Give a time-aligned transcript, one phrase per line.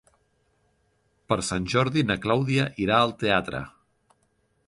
[1.33, 3.63] Per Sant Jordi na Clàudia irà al teatre.